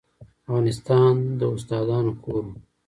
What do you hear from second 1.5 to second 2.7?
استادانو کور و.